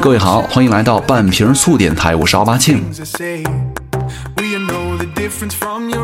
[0.00, 2.84] 各位好，欢迎来到半瓶醋电台，我是奥巴庆。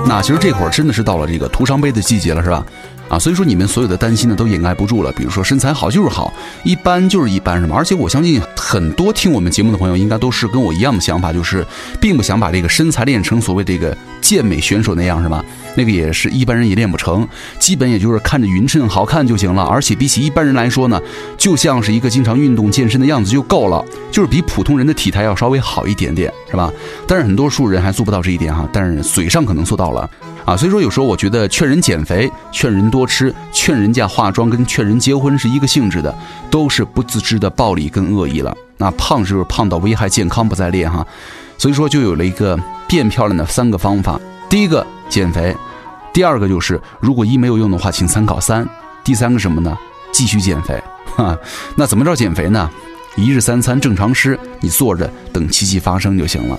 [0.07, 2.65] 那其实这会儿真的是到了这个徒伤悲的季节了，是吧？
[3.09, 5.13] 啊，所以说你们所有的担心呢都掩盖不住了。
[5.13, 6.33] 比如说身材好就是好，
[6.65, 7.77] 一般就是一般，是吗？
[7.77, 8.41] 而且我相信
[8.73, 11.63] 很多听我们节目的朋友应该都是跟我一样的想法，就是
[12.01, 15.45] 并不想把这个身材练成所谓这个健美选手那样，是吧？
[15.77, 19.63] 那个也是一般人也练不成，基本也就是看着匀称好看就行了。
[19.65, 20.99] 而且比起一般人来说呢，
[21.37, 26.73] 就像是一个经常运动健身的样子就够了，就是比普通人的体态要稍微好一点点，是吧？
[27.07, 30.09] 但是很多数人还做不到这一点哈，但是嘴上可能做到了。
[30.45, 36.15] 啊，所以说有时候我觉得劝人减肥、劝人多吃、劝人家化妆，跟劝人结婚是一个性质的，
[36.51, 38.55] 都是不自知的暴力跟恶意了。
[38.77, 41.07] 那胖就是胖到危害健康不再练哈，
[41.57, 44.19] 所以说就有了一个变漂亮的三个方法：
[44.49, 45.57] 第一个减肥，
[46.13, 48.69] 第二个就是如果一没有用的话，请参考三，
[49.05, 49.77] 第三个什么呢？
[50.13, 50.83] 继续减肥。
[51.17, 51.37] 哈，
[51.77, 52.69] 那怎么着减肥呢？
[53.15, 56.59] 一日三餐正常吃，你坐着等奇迹发生就行了。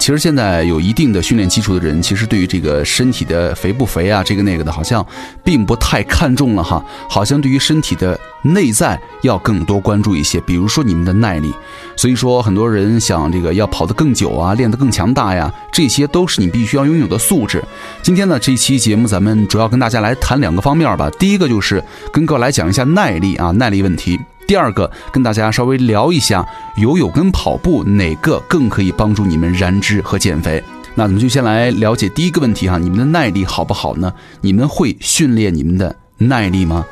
[0.00, 5.06] 其实现在有一定的训练基础的人，其实对于这个身体的肥不肥啊，这个那个的，好像
[5.44, 6.82] 并不太看重了哈。
[7.06, 11.52] 好像对于身体的内在要更多关注一些，比如说你们的耐力。
[11.96, 17.62] 所以说，很多人想这个要跑得更久啊，练得更强大呀，这些都是你必须要拥有的素质。
[18.00, 21.10] 今天呢，这期节目咱们主要跟大家来谈两个方面吧。
[21.18, 24.18] 第一个就是跟各位来讲一下耐力啊，耐力问题。
[24.50, 26.44] 第二个，跟大家稍微聊一下
[26.76, 30.60] 游泳跟跑步哪个更可以帮助你们燃脂和减肥。
[30.96, 34.12] 那咱们就先来了解第一个问题哈，你们的耐力好不好呢？
[34.40, 36.84] 你们会训练你们的耐力吗？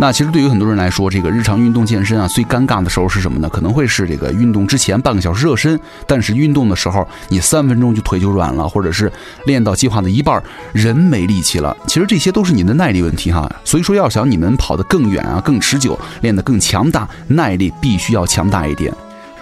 [0.00, 3.48] 那其实对于很多人来说，这个日常运动健身啊，最尴尬的时候是什么呢？
[3.48, 9.12] 可能会是这个运动之前半个小时热身，但是运动的时候你三分钟就腿就软了，或者是
[9.46, 10.40] 练到计划的一半
[10.72, 11.76] 人没力气了。
[11.88, 13.50] 其实这些都是你的耐力问题哈。
[13.64, 18.94] 所以说要想你们跑得更远啊、更持久，练得更强大，耐力必须要强大一点。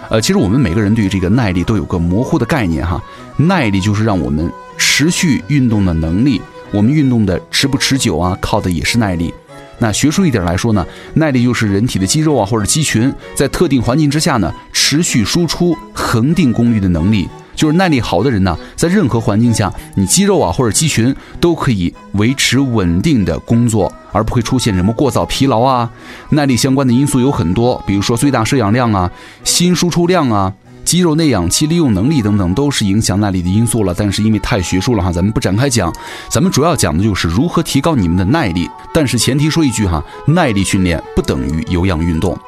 [0.09, 2.99] 呃，其实我们每个人对于这个耐力都有个模糊的概念哈。
[3.35, 6.41] 耐力就是让我们持续运动的能力，
[6.71, 9.31] 我们运动的持不持久啊，靠的也是耐力。
[9.79, 17.27] 那学术一点来说呢，耐力就是人体的肌肉啊或者肌群在特定环境之下呢持续输出恒定功率的能力。
[17.55, 25.89] 就是耐力好的人呢，在任何环境下，你肌肉啊或者肌群都可以维持稳定的工作，而不会出现什么过早疲劳啊。
[26.29, 29.11] 耐力相关的因素有很多，比如说最大摄氧量啊、
[29.43, 30.53] 心输出量啊。
[30.87, 35.93] 肌肉内氧气利用能力等等都是影响耐力的因素了，但是因为太学术了哈，咱们不展开讲。
[36.29, 38.69] 咱们主要讲的就是如何提高你们的耐力。
[38.93, 42.39] 但是前提说一句哈，耐力训练不等于有氧运动。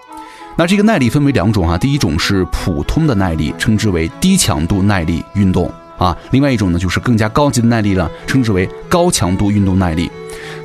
[0.56, 6.16] 那这个耐力分为两种哈，第一种是普通的耐力，称之为低强度耐力运动啊。
[6.32, 10.10] 另外一种呢，就是更加高级的耐力了，称之为高强度运动耐力。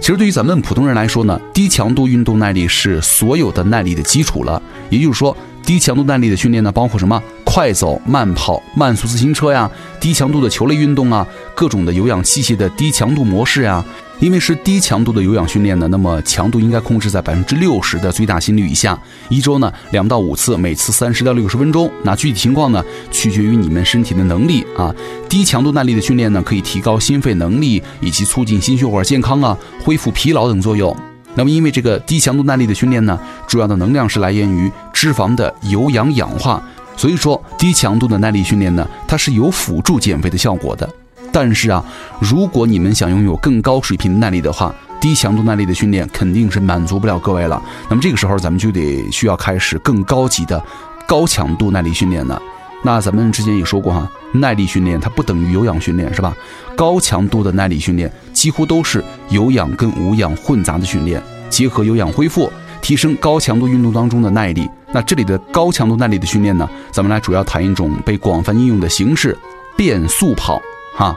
[0.01, 4.63] 其实对于咱们普通人来说呢，低强度运动耐力是所有的耐力的基础了。
[4.91, 5.37] 也就是说，
[5.67, 7.21] 低强度耐力的训练呢，包括什么？
[7.45, 9.71] 快走、慢跑、慢速自行车呀，
[10.01, 13.85] 低强度的球类运动啊，各种的有氧器械的低强度模式呀。
[14.21, 18.99] 因为是低强度的有氧训练呢，那么强度应该控制在百分之六十的最大心率以下。
[19.29, 21.91] 一周呢两到五次，每次三十到六十分钟。
[22.03, 24.95] 那具体情况呢，取决于你们身体的能力啊。
[25.29, 30.97] 低强度耐力的训练呢，可以提高心肺能力以及促进心血管健康啊，恢复疲劳等作用。
[31.35, 36.63] 那么因为这个低强度耐力的训练呢，主要的能量是来源于脂肪的有氧氧化。
[36.97, 40.89] 所以说，低强度的耐力训练呢，它是有辅助减肥的效果的。
[41.33, 41.85] 但是啊，
[42.21, 47.61] 如果你们想拥有更高水平的耐力的话，低强度耐力的训练肯定是满足不了各位了。
[47.91, 50.63] 那么这个时候，咱们就得需要开始更高级的
[51.07, 52.41] 高强度耐力训练了。
[52.85, 56.37] 那咱们之前也说过哈，耐力训练它不等于有氧训练，是吧？
[56.77, 62.53] 高强度的耐力训练几乎都是有氧跟无氧混杂的训练，结合有氧恢复，
[62.83, 64.69] 提升高强度运动当中的耐力。
[64.93, 69.37] 那这里的高强度耐力的训练呢，咱们来主要谈一种被广泛应用的形式——
[69.77, 70.61] 变速跑，
[70.95, 71.17] 哈。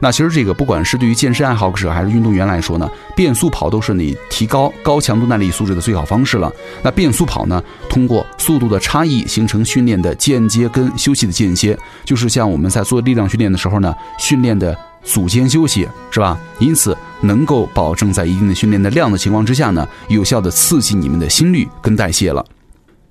[0.00, 6.52] 那其实这个不管是对于健身爱好者还是运动员来说呢，变速跑都是你提高高强度耐力素质的最好方式了。
[6.82, 16.38] 那变速跑呢，通过速度的差异形成训练的间接跟休息的间歇，就是像我们在做力量训练的时候呢，训练的组间休息，是吧？
[16.58, 22.44] 因此能够保证在一定的训练的量的情况之下呢，有效的刺激你们的心率跟代谢了。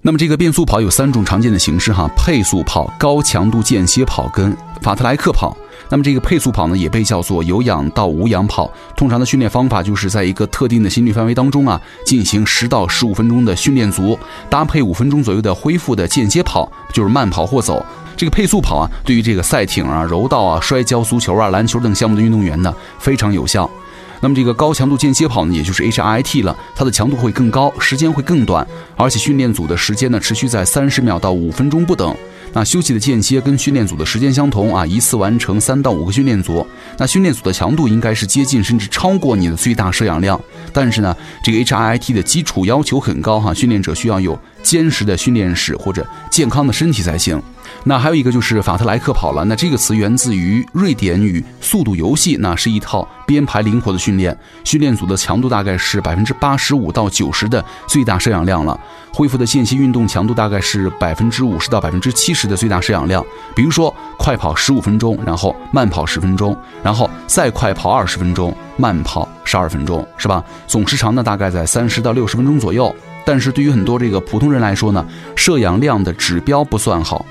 [0.02, 5.56] 那么这个变速跑有三种常见的形式哈，配速跑、高强度间歇跑跟法特莱克跑。
[5.90, 8.72] 那么这个配速跑呢，也被叫做有氧到无氧跑。
[8.96, 14.18] 通常的训练方法就是在一个特定的心率范围当中啊，进行十到十五分钟的训练组，
[14.50, 17.84] 搭配五分钟左右的恢复的间歇跑，就是慢跑或走。
[18.16, 23.70] 这个配速跑啊，对于这个赛艇啊、柔道啊、摔跤、足球啊、篮球等项目的运动员呢，非常有效。
[24.19, 32.16] 那么这个高强度间歇跑呢，也就是 HIIT 了，它的强度会更高，时间会更短，而且训练组的时间呢，持续在三十秒到五分钟不等。
[32.57, 36.65] 那休息的间歇跟训练组的时间相同啊，一次完成三到五个训练组。
[36.98, 40.42] 那训练组的强度应该是接近甚至超过你的最大摄氧量。
[40.74, 47.39] 但是呢，这个 HIIT 的基础要求很高哈，训练者需要有坚实的训练室或者健康的身体才行。
[47.83, 54.36] 那还有一个就是法特莱克跑了，那这个词源自于瑞典语“速度游戏”，那是一套编排灵活的训练。
[54.63, 58.80] 训练组的强度大概是百分之八十五到九十的最大摄氧量了，
[59.13, 63.24] 恢复的间歇运动强度大概是百分之五十到百分之七十的最大摄氧量。
[63.56, 70.44] 比如说快跑十五分钟，然后慢跑十分钟，然后再快跑二十分钟，慢跑十二分钟，是吧？
[70.66, 72.96] 总时长呢大概在三十到六十分钟左右。
[73.26, 75.06] 但是对于很多这个普通人来说呢，
[75.36, 77.26] 摄氧量的指标不算好。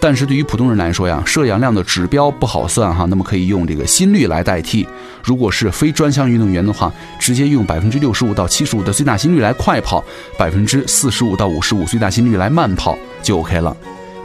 [0.00, 4.86] 但是对于普通人来说呀，摄氧量的指标不好算哈，那么可以用这个心率来代替。
[5.24, 10.04] 如果是非专项运动员的话，直接用百分之六十五到七十五的最大心率来快跑，
[10.38, 13.76] 百分之四十五到五十五最大心率来慢跑就 OK 了。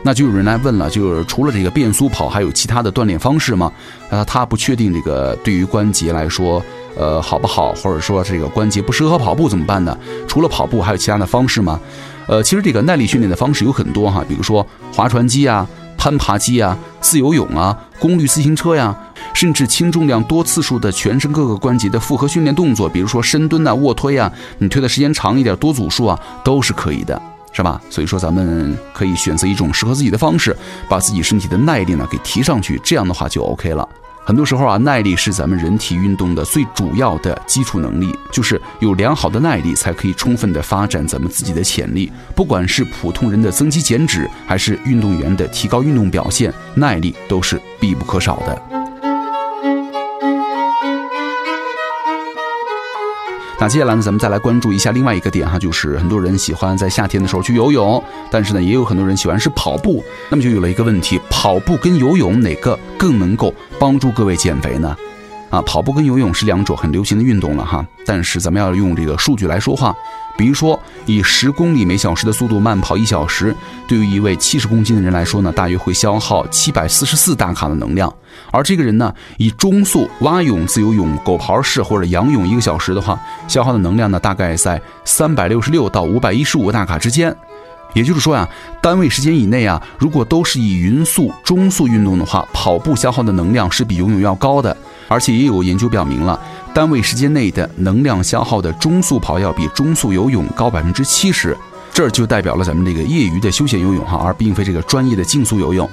[0.03, 3.71] 那就有人来问了，就是除了这个变速跑，还有其他的锻炼方式吗？
[4.09, 6.61] 啊，他不确定这个对于关节来说，
[6.97, 7.73] 呃，好不好？
[7.75, 9.97] 或者说这个关节不适合跑步怎么办呢？
[10.27, 11.79] 除了跑步，还有其他的方式吗？
[12.27, 15.67] 呃，其实这个耐力训练的方式有很多哈，比如说划船机啊、
[15.97, 18.93] 攀爬机啊、自由泳啊、功率自行车呀，
[19.33, 27.21] 甚至轻重量多次数的全身各个关节的复合训练动作，比如说深蹲啊、卧推啊，你推的时间长一点，多组数啊，都是可以的，
[27.53, 27.79] 是吧？
[27.89, 30.55] 所以说咱们可以选择一种适合自己的方式，
[30.89, 33.87] 把自己身体的耐力呢给提上去，这样的话就 OK 了。
[34.25, 42.09] 很多时候啊，耐力是咱们人体运动的最主要的基础能力，就是有良好的耐力，才可以充分的发展咱们自己的潜力。
[42.33, 48.82] 不管是普通人的增肌减脂，还是运动员的提高运动表现，耐力都是必不可少的。
[53.63, 60.03] 那接下来呢，咱们再来关注一下另外一个点哈，就是很多人喜欢在夏天的时候去游泳，但是呢，也有很多人喜欢是跑步。
[60.29, 64.93] 那么就有了一个问题：跑步跟游泳哪个更能够帮助各位减肥呢？
[65.49, 69.95] 啊，跑步跟游泳是两种很流行的运动了哈，但是咱们要用这个数据来说话。
[70.35, 73.55] 比如说，以十公里每小时的速度慢跑一小时，
[73.87, 78.11] 对于一位七十公斤的人来说呢，大约会消耗七百四十四大卡的能量。
[78.51, 87.35] 而这个人呢，以中速蛙泳、自由泳、狗刨式或者仰泳一个小时的话，消耗的能量呢，大概在三百六十六到五百一十五大卡之间。
[87.93, 88.49] 也就是说呀，
[88.81, 94.75] 单位时间以内啊，如果都是以匀速、中速运动的话，跑步消耗的能量是比游泳要高的。
[95.07, 96.39] 而且也有研究表明了。
[96.73, 101.55] 单位时间内的能量消耗的中速跑要比中速游泳高百分之七十，
[101.93, 105.87] 这就代表了咱们这个业余的休闲游泳哈，而并非这个专业的竞速游泳。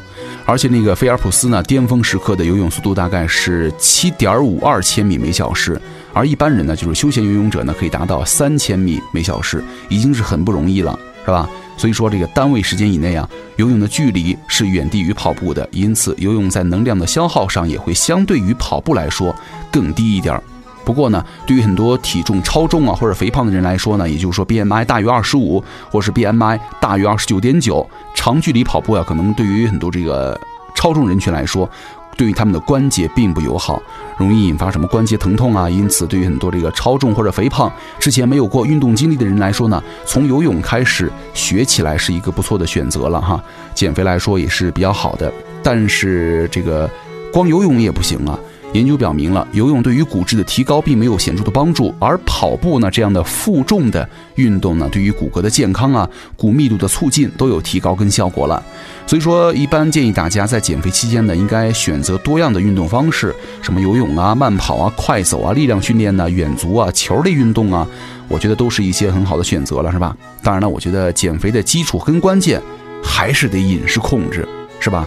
[0.46, 5.80] 而且那个菲尔普斯呢，巅峰时刻的游泳速度大概是七点五二千米每小时，
[6.14, 11.48] 而一般人呢，就是休闲游泳者呢，可以达到三千米每小时，已经是很不容易了，是吧？
[11.80, 19.34] 所以说这个单位时间以内啊，游泳的距离是远低于跑步的，因此游泳在能量的消耗上也会相对于跑步来说
[19.72, 20.42] 更低一点儿。
[20.84, 30.38] 不过呢，对于很多体重超重啊或者肥胖的人来说呢，也就是说 BMI 大于二十五，或是 BMI 大于二十九点九，长距离跑步啊，可能对于很多这个
[30.74, 31.66] 超重人群来说，
[32.14, 33.82] 对于他们的关节并不友好，
[34.20, 35.68] 容易引发什么关节疼痛啊。
[35.68, 43.42] 因此，对于很多这个超重或者肥胖、之前没有过运动经历的人来说呢，从游泳开始学起来是一个不错的选择了哈。
[43.74, 46.88] 减肥来说也是比较好的，但是这个
[47.32, 48.38] 光游泳也不行啊。
[48.72, 58.62] 研究表明了，游泳对于骨质的提高并没有显著的帮助，而跑步呢这样的负重的运动呢，对于骨骼的健康啊、骨密度的促进都有提高跟效果了。
[59.08, 67.84] 所以说，一般建议大家在减肥期间呢，应该选择多样的运动方式，什么游泳啊、慢跑啊、快走啊、力量训练呢、远足啊、球类运动啊，
[68.28, 70.16] 我觉得都是一些很好的选择了，是吧？
[70.44, 72.62] 当然了，我觉得减肥的基础跟关键
[73.02, 74.48] 还是得饮食控制，
[74.78, 75.04] 是吧？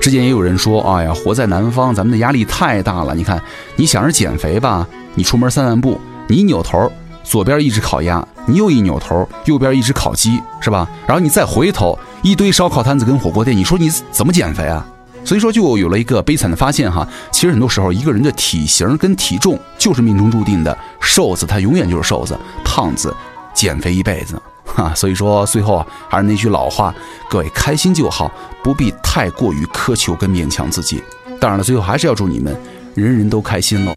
[0.00, 3.14] 之前也有人说，哎呀，活在南方，咱们的压力太大了。
[3.14, 3.40] 你看，
[3.76, 6.90] 你想着减肥吧，你出门散散步，你一扭头，
[7.22, 10.88] 左边一只烤鸭，你又一扭头，右边一只烤鸡，是吧？
[11.06, 14.86] 然后你再回头，一堆烧烤摊子跟火锅店，你说你怎么减肥啊？
[15.22, 23.14] 所以说，就有了一个悲惨的发现哈，其实很多时候，一个人的体型跟体重就是命中注定的，瘦子他永远就是瘦子，胖子
[23.52, 24.40] 减肥一辈子。
[24.74, 26.94] 哈，所以说最后啊，还是那句老话，
[27.28, 28.30] 各位开心就好，
[28.62, 31.02] 不必太过于苛求跟勉强自己。
[31.40, 32.54] 当然了，最后还是要祝你们
[32.94, 33.94] 人人都开心喽。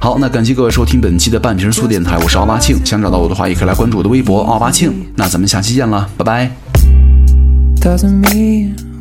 [0.00, 2.76] 好，那感谢各位收听本期的半瓶醋电台，我是奥巴庆。
[2.86, 5.06] 想找到我的话，也可以来关注我的微博奥巴庆。
[5.16, 6.50] 那咱们下期见了，拜拜。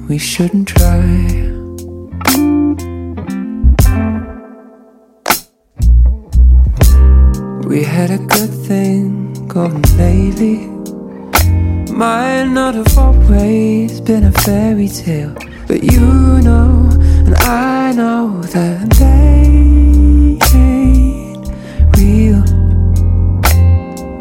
[0.08, 1.02] We shouldn't try.
[7.68, 10.68] We had a good thing going lately.
[11.92, 15.36] Might not have always been a fairy tale,
[15.68, 16.00] but you
[16.42, 16.90] know,
[17.26, 19.44] and I know that they
[20.58, 21.50] ain't
[21.98, 22.44] real.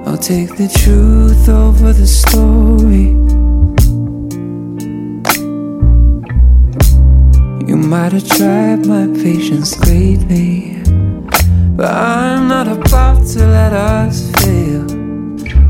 [0.09, 3.36] I'll take the truth over the story.
[7.87, 10.77] Might have tried my patience greatly,
[11.77, 14.85] but I'm not about to let us fail.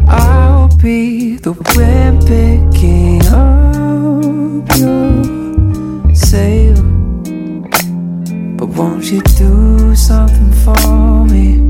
[0.09, 6.77] I'll be the wind picking up your sail.
[8.57, 11.61] But won't you do something for me?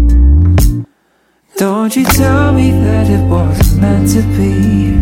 [1.56, 4.95] Don't you tell me that it wasn't meant to be.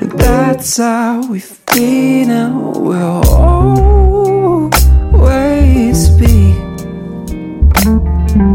[0.00, 4.70] But that's how we've been and we'll always
[6.10, 6.52] be.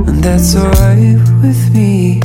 [0.08, 2.22] And that's alright with me.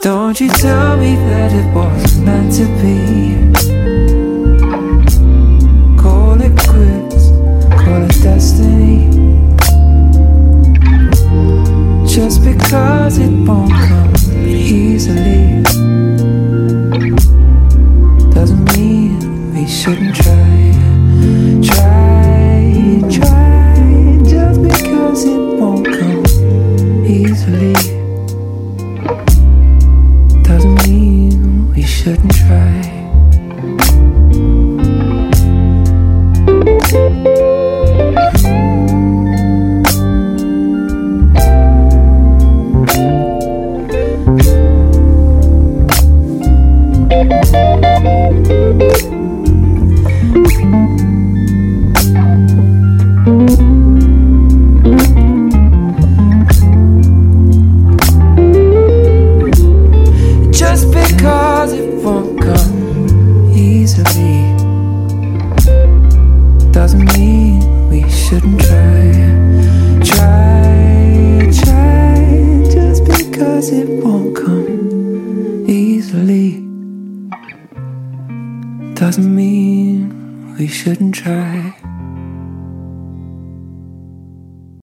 [0.00, 3.34] Don't you tell me that it wasn't meant to be.
[6.00, 7.30] Call it quits,
[7.82, 9.10] call it destiny.
[12.06, 14.14] Just because it won't come
[14.46, 15.64] easily
[19.80, 20.39] shouldn't try.